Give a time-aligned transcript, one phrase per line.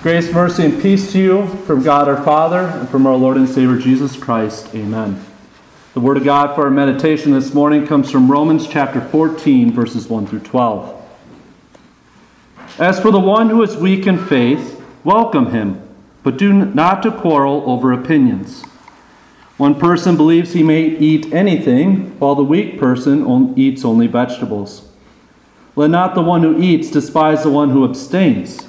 [0.00, 3.48] Grace, mercy, and peace to you from God our Father and from our Lord and
[3.48, 4.72] Savior Jesus Christ.
[4.72, 5.20] Amen.
[5.92, 10.06] The Word of God for our meditation this morning comes from Romans chapter 14, verses
[10.06, 11.04] 1 through 12.
[12.78, 15.82] As for the one who is weak in faith, welcome him,
[16.22, 18.62] but do not to quarrel over opinions.
[19.56, 24.88] One person believes he may eat anything, while the weak person eats only vegetables.
[25.74, 28.68] Let not the one who eats despise the one who abstains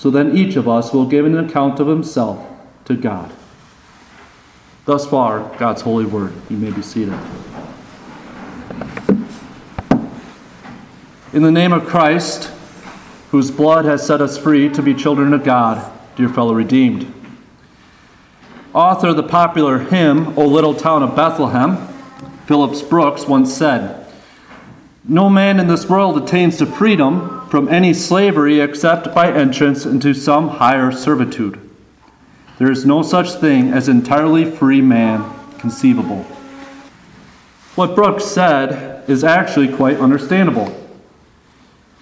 [0.00, 2.42] So then each of us will give an account of himself
[2.86, 3.30] to God.
[4.86, 6.32] Thus far, God's holy word.
[6.48, 7.12] You may be seated.
[11.34, 12.50] In the name of Christ,
[13.30, 17.12] whose blood has set us free to be children of God, dear fellow redeemed.
[18.72, 21.76] Author of the popular hymn, O Little Town of Bethlehem,
[22.46, 24.06] Phillips Brooks once said,
[25.04, 30.14] No man in this world attains to freedom from any slavery except by entrance into
[30.14, 31.58] some higher servitude.
[32.58, 35.28] There is no such thing as entirely free man
[35.58, 36.22] conceivable.
[37.74, 40.76] What Brooks said is actually quite understandable.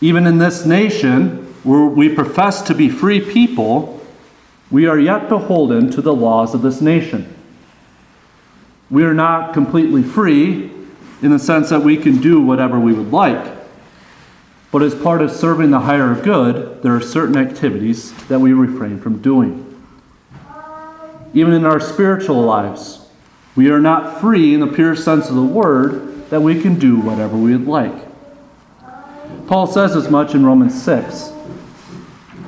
[0.00, 4.00] Even in this nation, where we profess to be free people,
[4.70, 7.34] we are yet beholden to the laws of this nation.
[8.90, 10.70] We are not completely free
[11.22, 13.57] in the sense that we can do whatever we would like.
[14.70, 19.00] But as part of serving the higher good, there are certain activities that we refrain
[19.00, 19.64] from doing.
[21.32, 23.06] Even in our spiritual lives,
[23.56, 27.00] we are not free in the pure sense of the word that we can do
[27.00, 28.06] whatever we would like.
[29.46, 31.32] Paul says as much in Romans 6.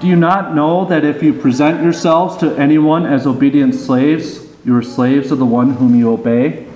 [0.00, 4.76] Do you not know that if you present yourselves to anyone as obedient slaves, you
[4.76, 6.66] are slaves of the one whom you obey?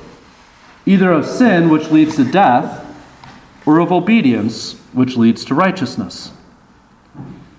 [0.87, 2.84] Either of sin, which leads to death,
[3.67, 6.33] or of obedience, which leads to righteousness.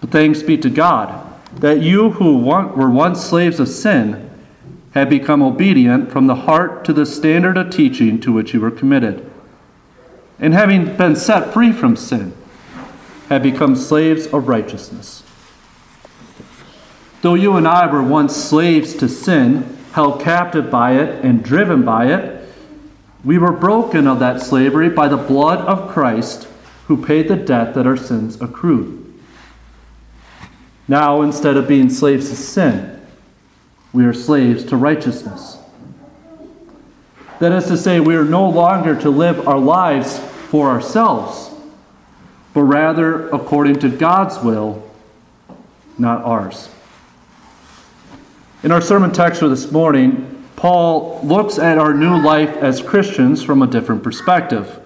[0.01, 1.21] But thanks be to God
[1.55, 4.29] that you who were once slaves of sin
[4.93, 8.71] have become obedient from the heart to the standard of teaching to which you were
[8.71, 9.29] committed.
[10.39, 12.33] And having been set free from sin,
[13.29, 15.23] have become slaves of righteousness.
[17.21, 21.83] Though you and I were once slaves to sin, held captive by it and driven
[21.83, 22.34] by it,
[23.25, 26.47] we were broken of that slavery by the blood of Christ
[26.85, 29.01] who paid the debt that our sins accrued.
[30.87, 33.01] Now, instead of being slaves to sin,
[33.91, 35.57] we are slaves to righteousness.
[37.39, 41.51] That is to say, we are no longer to live our lives for ourselves,
[42.53, 44.87] but rather according to God's will,
[45.97, 46.69] not ours.
[48.61, 53.43] In our sermon text for this morning, Paul looks at our new life as Christians
[53.43, 54.79] from a different perspective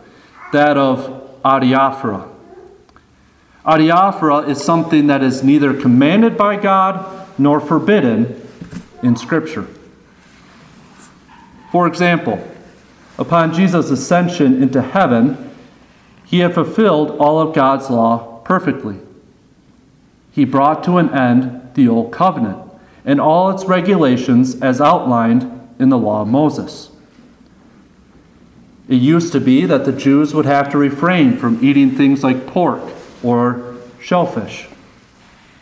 [0.51, 2.27] that of adiaphora.
[3.65, 8.41] Adiaphora is something that is neither commanded by God nor forbidden
[9.03, 9.67] in Scripture.
[11.71, 12.43] For example,
[13.17, 15.51] upon Jesus' ascension into heaven,
[16.25, 18.97] he had fulfilled all of God's law perfectly.
[20.31, 22.57] He brought to an end the Old Covenant
[23.05, 26.89] and all its regulations as outlined in the law of Moses.
[28.87, 32.47] It used to be that the Jews would have to refrain from eating things like
[32.47, 32.81] pork
[33.23, 34.67] or shellfish.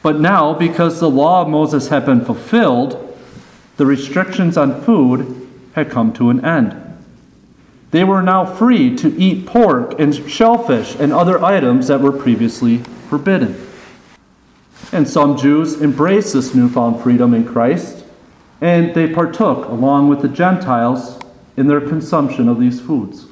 [0.02, 3.04] But now, because the law of Moses had been fulfilled,
[3.76, 6.82] the restrictions on food had come to an end.
[7.92, 12.80] They were now free to eat pork and shellfish and other items that were previously
[13.10, 13.68] forbidden.
[14.92, 17.97] And some Jews embraced this newfound freedom in Christ,
[18.62, 21.20] and they partook, along with the Gentiles,
[21.56, 23.26] in their consumption of these foods.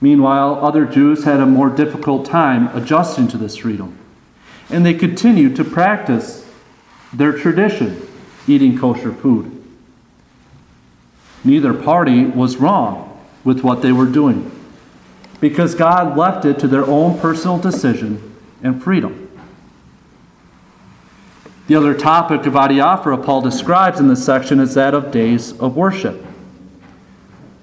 [0.00, 3.98] Meanwhile, other Jews had a more difficult time adjusting to this freedom,
[4.70, 6.48] and they continued to practice
[7.12, 8.06] their tradition,
[8.46, 9.54] eating kosher food.
[11.44, 14.50] Neither party was wrong with what they were doing,
[15.40, 19.27] because God left it to their own personal decision and freedom.
[21.68, 25.76] The other topic of adiaphora Paul describes in this section is that of days of
[25.76, 26.24] worship.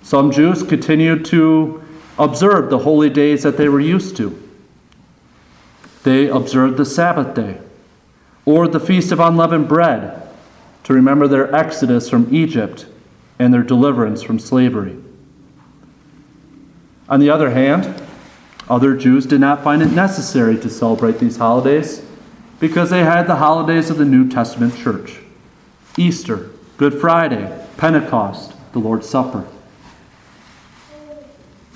[0.03, 1.83] Some Jews continued to
[2.19, 4.39] observe the holy days that they were used to.
[6.03, 7.57] They observed the Sabbath day
[8.45, 10.21] or the Feast of Unleavened Bread
[10.83, 12.85] to remember their exodus from Egypt
[13.39, 14.97] and their deliverance from slavery.
[17.09, 18.03] On the other hand,
[18.69, 22.03] other Jews did not find it necessary to celebrate these holidays
[22.59, 25.17] because they had the holidays of the New Testament church
[25.97, 29.47] Easter, Good Friday, Pentecost, the Lord's Supper.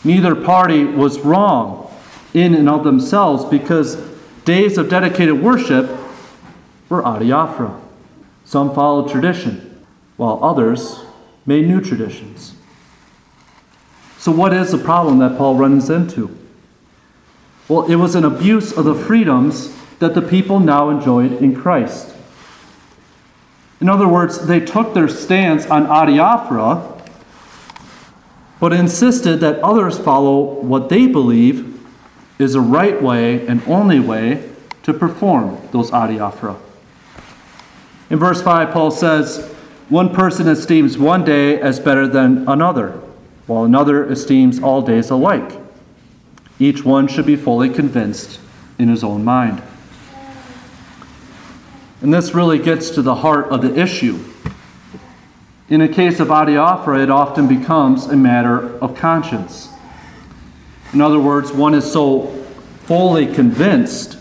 [0.03, 1.91] Neither party was wrong
[2.33, 3.95] in and of themselves because
[4.45, 5.89] days of dedicated worship
[6.89, 7.79] were adiaphora.
[8.45, 9.85] Some followed tradition,
[10.17, 11.03] while others
[11.45, 12.55] made new traditions.
[14.17, 16.35] So, what is the problem that Paul runs into?
[17.67, 22.15] Well, it was an abuse of the freedoms that the people now enjoyed in Christ.
[23.81, 27.01] In other words, they took their stance on adiaphora,
[28.59, 31.79] but insisted that others follow what they believe
[32.39, 34.49] is a right way and only way
[34.83, 36.57] to perform those adiaphora.
[38.09, 39.53] In verse 5, Paul says,
[39.87, 42.91] One person esteems one day as better than another,
[43.47, 45.59] while another esteems all days alike.
[46.57, 48.39] Each one should be fully convinced
[48.77, 49.61] in his own mind.
[52.01, 54.23] And this really gets to the heart of the issue.
[55.69, 59.69] In a case of adiaphora, it often becomes a matter of conscience.
[60.93, 62.27] In other words, one is so
[62.85, 64.17] fully convinced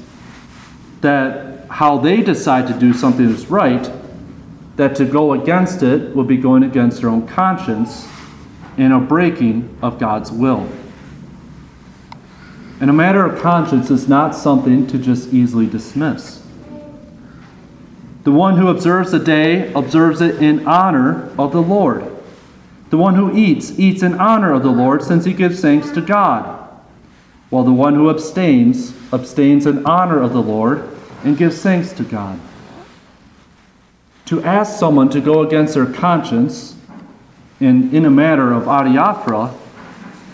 [1.00, 3.90] that how they decide to do something is right,
[4.76, 8.06] that to go against it would be going against their own conscience
[8.76, 10.68] and a breaking of God's will.
[12.80, 16.44] And a matter of conscience is not something to just easily dismiss.
[18.28, 22.04] The one who observes the day observes it in honor of the Lord.
[22.90, 26.02] The one who eats, eats in honor of the Lord, since he gives thanks to
[26.02, 26.68] God.
[27.48, 30.94] While the one who abstains, abstains in honor of the Lord
[31.24, 32.38] and gives thanks to God.
[34.26, 36.76] To ask someone to go against their conscience
[37.60, 39.54] in, in a matter of adiaphora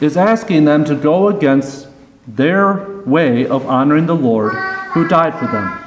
[0.00, 1.87] is asking them to go against
[2.26, 4.52] their way of honoring the Lord
[4.94, 5.84] who died for them.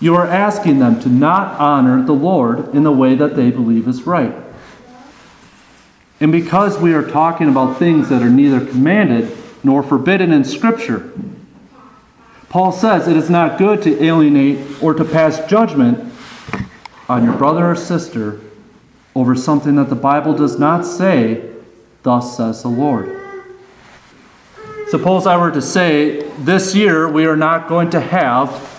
[0.00, 3.88] You are asking them to not honor the Lord in the way that they believe
[3.88, 4.34] is right.
[6.20, 11.12] And because we are talking about things that are neither commanded nor forbidden in Scripture,
[12.48, 16.12] Paul says it is not good to alienate or to pass judgment
[17.08, 18.40] on your brother or sister
[19.14, 21.44] over something that the Bible does not say,
[22.04, 23.14] Thus says the Lord.
[24.88, 28.77] Suppose I were to say, This year we are not going to have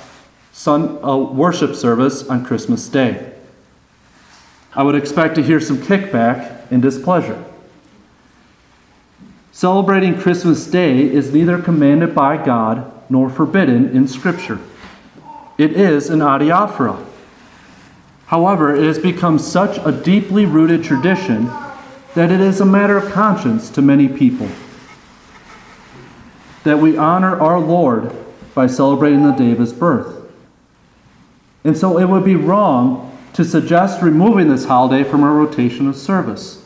[0.52, 3.34] sun, a worship service on Christmas Day.
[4.74, 7.44] I would expect to hear some kickback and displeasure.
[9.52, 14.60] Celebrating Christmas Day is neither commanded by God nor forbidden in Scripture.
[15.58, 17.06] It is an adiaphora.
[18.28, 21.46] However, it has become such a deeply rooted tradition
[22.14, 24.48] that it is a matter of conscience to many people.
[26.64, 28.16] That we honor our Lord
[28.54, 30.19] by celebrating the day of his birth.
[31.70, 35.96] And so it would be wrong to suggest removing this holiday from our rotation of
[35.96, 36.66] service.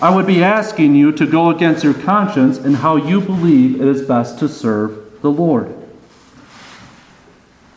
[0.00, 3.88] I would be asking you to go against your conscience and how you believe it
[3.88, 5.74] is best to serve the Lord.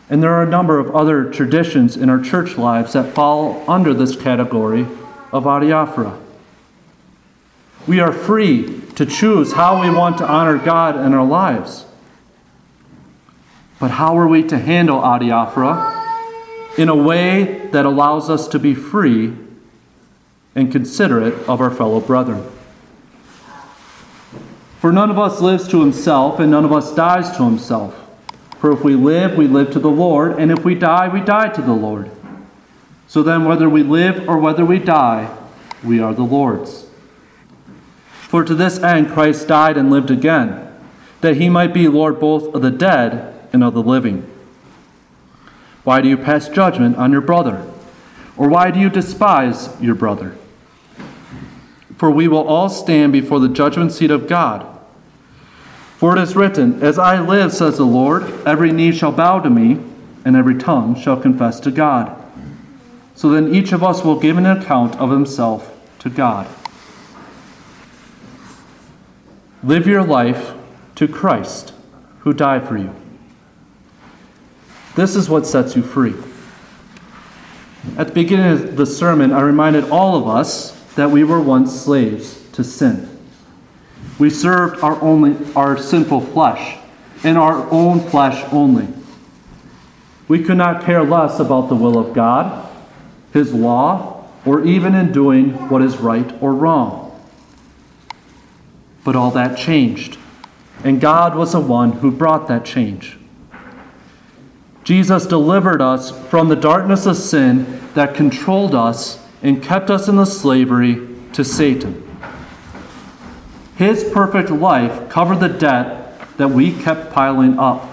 [0.08, 3.92] And there are a number of other traditions in our church lives that fall under
[3.92, 4.82] this category
[5.32, 6.16] of adiaphora.
[7.88, 11.87] We are free to choose how we want to honor God in our lives.
[13.80, 18.74] But how are we to handle adiaphora in a way that allows us to be
[18.74, 19.34] free
[20.56, 22.50] and considerate of our fellow brethren?
[24.80, 27.96] For none of us lives to himself, and none of us dies to himself.
[28.60, 31.50] For if we live, we live to the Lord, and if we die, we die
[31.50, 32.10] to the Lord.
[33.08, 35.36] So then, whether we live or whether we die,
[35.84, 36.86] we are the Lord's.
[38.10, 40.74] For to this end Christ died and lived again,
[41.22, 44.24] that he might be Lord both of the dead and of the living.
[45.84, 47.66] Why do you pass judgment on your brother?
[48.38, 50.38] Or why do you despise your brother?
[51.98, 54.64] For we will all stand before the judgment seat of God.
[55.98, 59.50] For it is written, As I live, says the Lord, every knee shall bow to
[59.50, 59.84] me,
[60.24, 62.16] and every tongue shall confess to God.
[63.16, 66.48] So then each of us will give an account of himself to God.
[69.64, 70.54] Live your life
[70.94, 71.74] to Christ,
[72.20, 72.94] who died for you.
[74.98, 76.16] This is what sets you free.
[77.98, 81.80] At the beginning of the sermon, I reminded all of us that we were once
[81.80, 83.08] slaves to sin.
[84.18, 86.80] We served our only our sinful flesh,
[87.24, 88.88] and our own flesh only.
[90.28, 92.68] We could not care less about the will of God,
[93.34, 97.22] his law, or even in doing what is right or wrong.
[99.04, 100.18] But all that changed,
[100.84, 103.20] and God was the one who brought that change.
[104.88, 110.16] Jesus delivered us from the darkness of sin that controlled us and kept us in
[110.16, 112.08] the slavery to Satan.
[113.76, 117.86] His perfect life covered the debt that we kept piling up.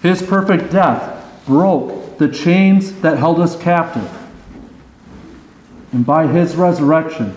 [0.00, 4.10] His perfect death broke the chains that held us captive.
[5.92, 7.36] And by his resurrection,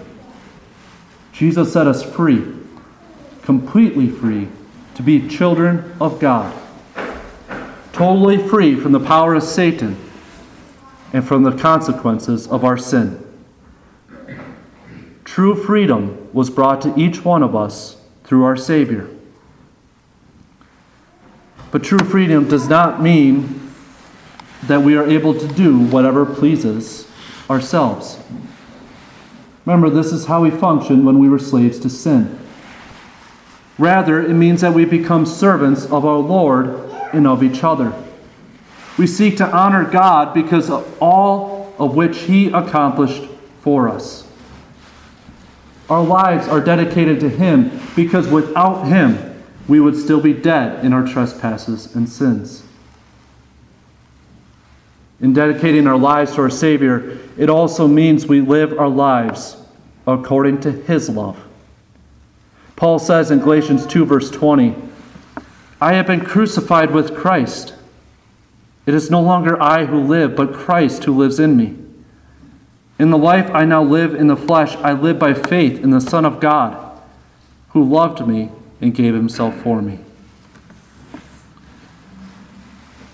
[1.33, 2.45] Jesus set us free,
[3.41, 4.47] completely free,
[4.95, 6.55] to be children of God
[7.99, 9.97] totally free from the power of Satan
[11.11, 13.21] and from the consequences of our sin.
[15.25, 19.09] True freedom was brought to each one of us through our Savior.
[21.71, 23.69] But true freedom does not mean
[24.63, 27.05] that we are able to do whatever pleases
[27.49, 28.17] ourselves.
[29.65, 32.39] Remember, this is how we functioned when we were slaves to sin.
[33.77, 37.93] Rather, it means that we become servants of our Lord and of each other.
[38.97, 43.23] We seek to honor God because of all of which He accomplished
[43.61, 44.27] for us.
[45.89, 50.93] Our lives are dedicated to Him because without Him, we would still be dead in
[50.93, 52.63] our trespasses and sins.
[55.21, 59.57] In dedicating our lives to our Savior, it also means we live our lives
[60.07, 61.43] according to His love.
[62.75, 64.75] Paul says in Galatians 2, verse 20,
[65.81, 67.73] I have been crucified with Christ.
[68.85, 71.75] It is no longer I who live, but Christ who lives in me.
[72.97, 76.01] In the life I now live in the flesh, I live by faith in the
[76.01, 76.99] Son of God,
[77.69, 78.49] who loved me
[78.81, 79.99] and gave himself for me.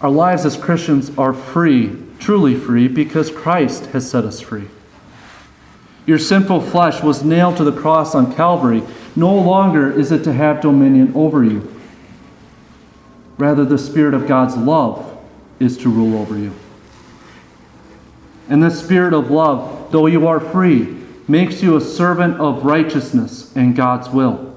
[0.01, 4.69] Our lives as Christians are free, truly free, because Christ has set us free.
[6.07, 8.83] Your sinful flesh was nailed to the cross on Calvary.
[9.15, 11.74] No longer is it to have dominion over you.
[13.37, 15.17] Rather, the Spirit of God's love
[15.59, 16.53] is to rule over you.
[18.47, 20.95] And the Spirit of love, though you are free,
[21.27, 24.55] makes you a servant of righteousness and God's will.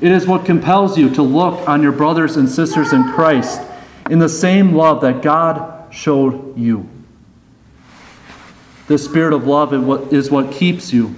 [0.00, 3.60] It is what compels you to look on your brothers and sisters in Christ
[4.10, 6.88] in the same love that God showed you.
[8.86, 11.14] The Spirit of love is what keeps you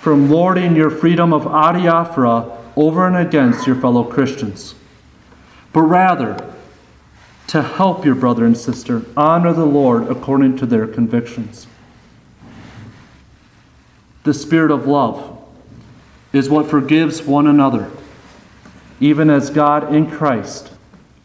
[0.00, 4.74] from lording your freedom of adiaphora over and against your fellow Christians
[5.72, 6.54] but rather
[7.48, 11.66] to help your brother and sister honor the Lord according to their convictions.
[14.24, 15.38] The spirit of love
[16.32, 17.90] is what forgives one another,
[19.00, 20.72] even as God in Christ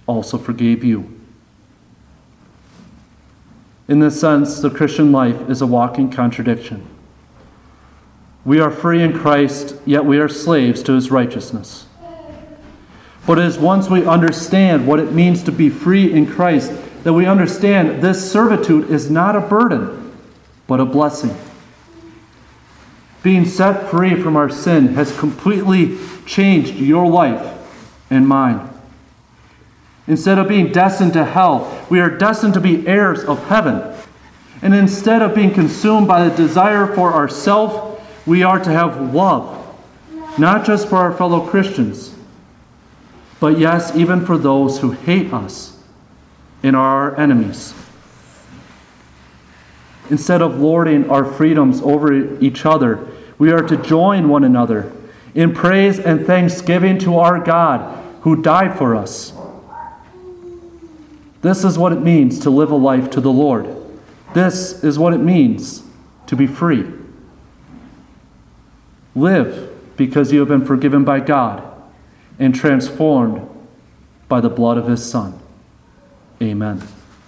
[0.05, 1.13] also forgave you.
[3.87, 6.85] In this sense, the Christian life is a walking contradiction.
[8.43, 11.86] We are free in Christ, yet we are slaves to his righteousness.
[13.27, 16.71] But it is once we understand what it means to be free in Christ
[17.03, 20.17] that we understand this servitude is not a burden,
[20.65, 21.37] but a blessing.
[23.23, 27.53] Being set free from our sin has completely changed your life
[28.09, 28.69] and mine.
[30.07, 33.93] Instead of being destined to hell, we are destined to be heirs of heaven.
[34.61, 39.75] And instead of being consumed by the desire for ourself, we are to have love,
[40.39, 42.16] not just for our fellow Christians
[43.39, 45.77] but yes, even for those who hate us
[46.63, 47.73] and are our enemies.
[50.09, 54.91] Instead of lording our freedoms over each other, we are to join one another
[55.35, 59.33] in praise and thanksgiving to our God who died for us.
[61.41, 63.67] This is what it means to live a life to the Lord.
[64.33, 65.83] This is what it means
[66.25, 66.85] to be free.
[69.13, 71.76] Live because you have been forgiven by God
[72.39, 73.47] and transformed
[74.27, 75.39] by the blood of his Son.
[76.41, 76.81] Amen.